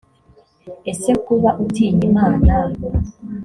ese 0.91 1.11
kuba 1.25 1.49
utinya 1.63 2.03
imana 2.11 2.51